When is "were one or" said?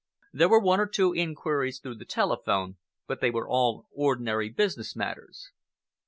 0.49-0.87